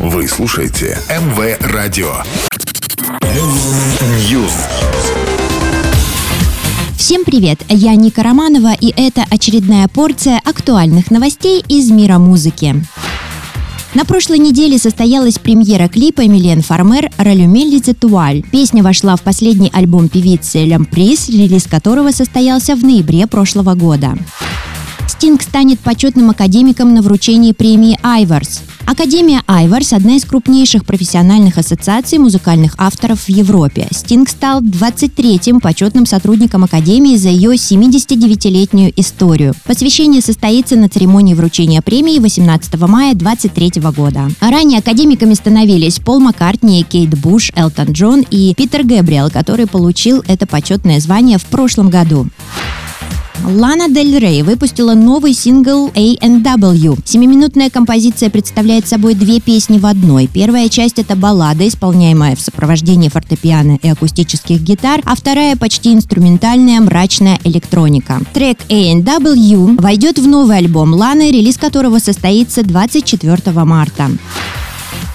Вы 0.00 0.28
слушаете 0.28 0.96
МВ 1.10 1.58
Радио. 1.72 2.12
News. 4.30 4.52
Всем 6.96 7.24
привет! 7.24 7.58
Я 7.68 7.96
Ника 7.96 8.22
Романова, 8.22 8.74
и 8.74 8.94
это 8.96 9.24
очередная 9.28 9.88
порция 9.88 10.40
актуальных 10.44 11.10
новостей 11.10 11.64
из 11.66 11.90
мира 11.90 12.18
музыки. 12.18 12.76
На 13.94 14.04
прошлой 14.04 14.38
неделе 14.38 14.78
состоялась 14.78 15.40
премьера 15.40 15.88
клипа 15.88 16.28
Милен 16.28 16.62
Фармер 16.62 17.10
«Ралюмель 17.16 17.82
Туаль». 17.82 18.44
Песня 18.52 18.84
вошла 18.84 19.16
в 19.16 19.22
последний 19.22 19.70
альбом 19.74 20.08
певицы 20.08 20.64
Лямприс, 20.64 21.28
релиз 21.28 21.64
которого 21.64 22.12
состоялся 22.12 22.76
в 22.76 22.84
ноябре 22.84 23.26
прошлого 23.26 23.74
года. 23.74 24.16
Стинг 25.08 25.42
станет 25.42 25.80
почетным 25.80 26.30
академиком 26.30 26.94
на 26.94 27.02
вручении 27.02 27.50
премии 27.50 27.98
«Айварс». 28.04 28.62
Академия 28.90 29.42
Айварс– 29.46 29.92
одна 29.92 30.16
из 30.16 30.24
крупнейших 30.24 30.86
профессиональных 30.86 31.58
ассоциаций 31.58 32.16
музыкальных 32.16 32.72
авторов 32.78 33.24
в 33.24 33.28
Европе. 33.28 33.86
Стинг 33.90 34.30
стал 34.30 34.62
23-м 34.62 35.60
почетным 35.60 36.06
сотрудником 36.06 36.64
Академии 36.64 37.14
за 37.16 37.28
ее 37.28 37.50
79-летнюю 37.50 38.98
историю. 38.98 39.52
Посвящение 39.66 40.22
состоится 40.22 40.74
на 40.76 40.88
церемонии 40.88 41.34
вручения 41.34 41.82
премии 41.82 42.18
18 42.18 42.80
мая 42.80 43.12
2023 43.12 43.82
года. 43.92 44.30
Ранее 44.40 44.78
академиками 44.78 45.34
становились 45.34 45.98
Пол 45.98 46.20
Маккартни, 46.20 46.82
Кейт 46.82 47.10
Буш, 47.10 47.52
Элтон 47.54 47.92
Джон 47.92 48.24
и 48.30 48.54
Питер 48.54 48.84
Гэбриэл, 48.84 49.30
который 49.30 49.66
получил 49.66 50.24
это 50.26 50.46
почетное 50.46 50.98
звание 50.98 51.36
в 51.36 51.44
прошлом 51.44 51.90
году. 51.90 52.28
Лана 53.48 53.88
Дель 53.88 54.18
Рей 54.18 54.42
выпустила 54.42 54.92
новый 54.92 55.32
сингл 55.32 55.90
A&W. 55.94 56.96
Семиминутная 57.02 57.70
композиция 57.70 58.28
представляет 58.28 58.86
собой 58.86 59.14
две 59.14 59.40
песни 59.40 59.78
в 59.78 59.86
одной. 59.86 60.26
Первая 60.26 60.68
часть— 60.68 60.98
это 60.98 61.16
баллада, 61.16 61.66
исполняемая 61.66 62.36
в 62.36 62.42
сопровождении 62.42 63.08
фортепиано 63.08 63.78
и 63.80 63.88
акустических 63.88 64.60
гитар, 64.60 65.00
а 65.06 65.16
вторая— 65.16 65.56
почти 65.58 65.94
инструментальная 65.94 66.78
мрачная 66.82 67.40
электроника. 67.42 68.20
Трек 68.34 68.58
A&W 68.68 69.80
войдет 69.80 70.18
в 70.18 70.28
новый 70.28 70.58
альбом 70.58 70.92
Ланы, 70.92 71.30
релиз 71.30 71.56
которого 71.56 72.00
состоится 72.00 72.62
24 72.62 73.64
марта. 73.64 74.10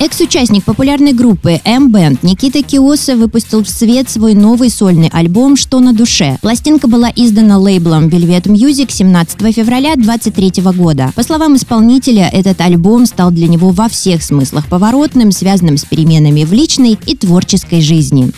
Экс-участник 0.04 0.66
популярной 0.66 1.14
группы 1.14 1.62
M-Band 1.64 2.20
Никита 2.24 2.62
Киоса 2.62 3.16
выпустил 3.16 3.64
в 3.64 3.70
свет 3.70 4.10
свой 4.10 4.34
новый 4.34 4.70
сольный 4.70 5.08
альбом 5.08 5.56
«Что 5.56 5.80
на 5.80 5.94
душе». 5.94 6.38
Пластинка 6.42 6.90
была 6.90 7.10
издана 7.16 7.58
лейблом 7.58 8.10
Velvet 8.10 8.44
Music 8.48 8.92
17 8.92 9.40
февраля 9.56 9.96
2023 9.96 10.62
года. 10.74 11.14
По 11.16 11.24
словам 11.24 11.56
исполнителя, 11.56 12.28
этот 12.28 12.60
альбом 12.60 13.06
стал 13.06 13.32
для 13.32 13.48
него 13.48 13.70
во 13.70 13.88
всех 13.88 14.24
смыслах 14.24 14.68
поворотным, 14.68 15.32
связанным 15.32 15.78
с 15.78 15.86
переменами 15.86 16.44
в 16.44 16.52
личной 16.52 17.00
и 17.06 17.16
творческой 17.16 17.80
жизни. 17.80 18.34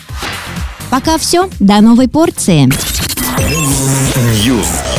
Пока 0.88 1.18
все. 1.18 1.50
До 1.58 1.80
новой 1.80 2.06
порции. 2.06 2.70
News. 4.46 4.95